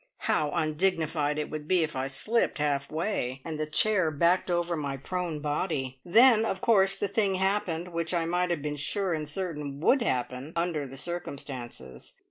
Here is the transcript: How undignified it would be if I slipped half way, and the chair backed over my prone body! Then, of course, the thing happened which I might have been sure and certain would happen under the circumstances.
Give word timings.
How 0.25 0.49
undignified 0.53 1.37
it 1.37 1.51
would 1.51 1.67
be 1.67 1.83
if 1.83 1.95
I 1.95 2.07
slipped 2.07 2.57
half 2.57 2.89
way, 2.89 3.39
and 3.45 3.59
the 3.59 3.67
chair 3.67 4.09
backed 4.09 4.49
over 4.49 4.75
my 4.75 4.97
prone 4.97 5.41
body! 5.41 5.99
Then, 6.03 6.43
of 6.43 6.59
course, 6.59 6.95
the 6.95 7.07
thing 7.07 7.35
happened 7.35 7.89
which 7.89 8.11
I 8.11 8.25
might 8.25 8.49
have 8.49 8.63
been 8.63 8.77
sure 8.77 9.13
and 9.13 9.29
certain 9.29 9.79
would 9.81 10.01
happen 10.01 10.53
under 10.55 10.87
the 10.87 10.97
circumstances. 10.97 12.15